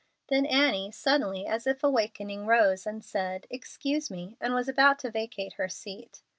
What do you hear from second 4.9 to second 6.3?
to vacate her seat.